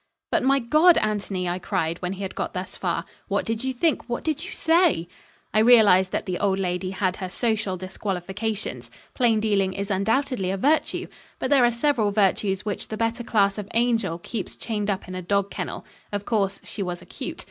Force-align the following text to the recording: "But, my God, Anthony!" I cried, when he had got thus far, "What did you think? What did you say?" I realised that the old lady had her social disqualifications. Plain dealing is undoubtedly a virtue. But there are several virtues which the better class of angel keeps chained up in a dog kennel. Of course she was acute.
"But, 0.31 0.41
my 0.41 0.57
God, 0.57 0.97
Anthony!" 0.97 1.47
I 1.47 1.59
cried, 1.59 1.99
when 2.01 2.13
he 2.13 2.23
had 2.23 2.33
got 2.33 2.55
thus 2.55 2.75
far, 2.75 3.05
"What 3.27 3.45
did 3.45 3.63
you 3.63 3.71
think? 3.71 4.09
What 4.09 4.23
did 4.23 4.43
you 4.43 4.51
say?" 4.51 5.07
I 5.53 5.59
realised 5.59 6.11
that 6.11 6.25
the 6.25 6.39
old 6.39 6.57
lady 6.57 6.89
had 6.89 7.17
her 7.17 7.29
social 7.29 7.77
disqualifications. 7.77 8.89
Plain 9.13 9.39
dealing 9.41 9.73
is 9.73 9.91
undoubtedly 9.91 10.49
a 10.49 10.57
virtue. 10.57 11.05
But 11.37 11.51
there 11.51 11.63
are 11.65 11.69
several 11.71 12.09
virtues 12.09 12.65
which 12.65 12.87
the 12.87 12.97
better 12.97 13.23
class 13.23 13.59
of 13.59 13.69
angel 13.75 14.17
keeps 14.17 14.55
chained 14.55 14.89
up 14.89 15.07
in 15.07 15.13
a 15.13 15.21
dog 15.21 15.51
kennel. 15.51 15.85
Of 16.11 16.25
course 16.25 16.61
she 16.63 16.81
was 16.81 17.03
acute. 17.03 17.39